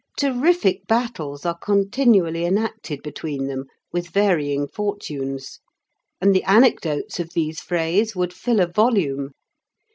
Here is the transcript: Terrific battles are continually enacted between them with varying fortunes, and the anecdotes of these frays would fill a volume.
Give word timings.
Terrific 0.17 0.87
battles 0.87 1.45
are 1.45 1.59
continually 1.59 2.43
enacted 2.43 3.03
between 3.03 3.45
them 3.45 3.65
with 3.93 4.07
varying 4.09 4.67
fortunes, 4.67 5.59
and 6.19 6.33
the 6.33 6.43
anecdotes 6.45 7.19
of 7.19 7.33
these 7.33 7.59
frays 7.59 8.15
would 8.15 8.33
fill 8.33 8.59
a 8.61 8.65
volume. 8.65 9.29